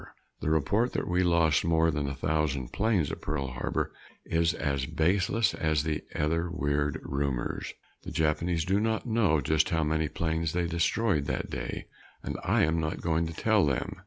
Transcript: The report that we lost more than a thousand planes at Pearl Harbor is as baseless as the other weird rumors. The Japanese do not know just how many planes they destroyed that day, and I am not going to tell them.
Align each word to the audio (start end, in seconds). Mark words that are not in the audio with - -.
The 0.39 0.49
report 0.49 0.93
that 0.93 1.07
we 1.07 1.21
lost 1.21 1.63
more 1.63 1.91
than 1.91 2.07
a 2.09 2.15
thousand 2.15 2.69
planes 2.73 3.11
at 3.11 3.21
Pearl 3.21 3.49
Harbor 3.49 3.93
is 4.25 4.55
as 4.55 4.87
baseless 4.87 5.53
as 5.53 5.83
the 5.83 6.03
other 6.15 6.49
weird 6.49 6.99
rumors. 7.03 7.75
The 8.01 8.09
Japanese 8.09 8.65
do 8.65 8.79
not 8.79 9.05
know 9.05 9.41
just 9.41 9.69
how 9.69 9.83
many 9.83 10.07
planes 10.07 10.53
they 10.53 10.65
destroyed 10.65 11.25
that 11.25 11.51
day, 11.51 11.85
and 12.23 12.35
I 12.43 12.63
am 12.63 12.79
not 12.79 12.99
going 12.99 13.27
to 13.27 13.33
tell 13.33 13.63
them. 13.63 13.99